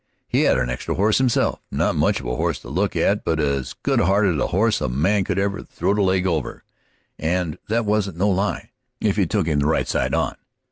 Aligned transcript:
He 0.27 0.41
had 0.45 0.57
an 0.57 0.67
extra 0.71 0.95
horse 0.95 1.19
himself, 1.19 1.59
not 1.69 1.93
much 1.95 2.19
of 2.19 2.25
a 2.25 2.35
horse 2.35 2.57
to 2.61 2.69
look 2.69 2.95
at, 2.95 3.23
but 3.23 3.39
as 3.39 3.75
good 3.83 3.99
hearted 3.99 4.39
a 4.39 4.47
horse 4.47 4.81
as 4.81 4.87
a 4.87 4.89
man 4.89 5.23
ever 5.29 5.61
throwed 5.61 5.99
a 5.99 6.01
leg 6.01 6.25
over, 6.25 6.63
and 7.19 7.59
that 7.69 7.85
wasn't 7.85 8.17
no 8.17 8.27
lie, 8.29 8.71
if 8.99 9.19
you 9.19 9.27
took 9.27 9.45
him 9.45 9.59
the 9.59 9.67
right 9.67 9.87
side 9.87 10.15
on. 10.15 10.37